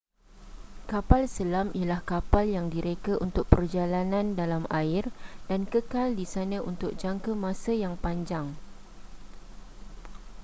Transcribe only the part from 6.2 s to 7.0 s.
sana untuk